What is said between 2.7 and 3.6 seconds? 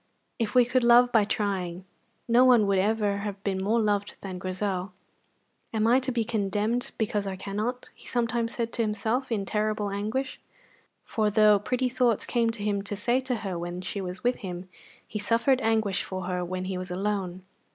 ever have